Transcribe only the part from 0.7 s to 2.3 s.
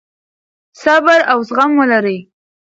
صبر او زغم ولرئ.